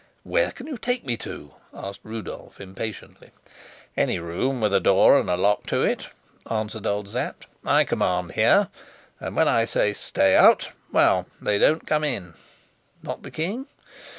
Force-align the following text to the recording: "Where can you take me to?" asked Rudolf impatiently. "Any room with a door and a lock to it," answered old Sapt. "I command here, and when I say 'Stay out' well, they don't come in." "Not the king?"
"Where 0.23 0.51
can 0.51 0.65
you 0.65 0.79
take 0.79 1.05
me 1.05 1.15
to?" 1.17 1.53
asked 1.75 1.99
Rudolf 2.01 2.59
impatiently. 2.59 3.29
"Any 3.95 4.17
room 4.17 4.59
with 4.59 4.73
a 4.73 4.79
door 4.79 5.15
and 5.19 5.29
a 5.29 5.37
lock 5.37 5.67
to 5.67 5.83
it," 5.83 6.07
answered 6.49 6.87
old 6.87 7.09
Sapt. 7.11 7.45
"I 7.63 7.83
command 7.83 8.31
here, 8.31 8.69
and 9.19 9.35
when 9.35 9.47
I 9.47 9.65
say 9.65 9.93
'Stay 9.93 10.35
out' 10.35 10.71
well, 10.91 11.27
they 11.39 11.59
don't 11.59 11.85
come 11.85 12.03
in." 12.03 12.33
"Not 13.03 13.21
the 13.21 13.29
king?" 13.29 13.67